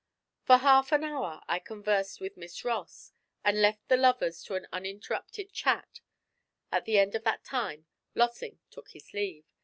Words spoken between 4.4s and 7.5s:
to an uninterrupted chat; at the end of that